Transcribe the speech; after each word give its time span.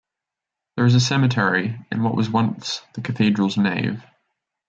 There 0.75 0.87
is 0.87 0.95
a 0.95 0.99
cemetery 0.99 1.79
in 1.91 2.01
what 2.01 2.15
was 2.15 2.27
once 2.27 2.81
the 2.95 3.01
cathedral's 3.01 3.55
nave. 3.55 4.03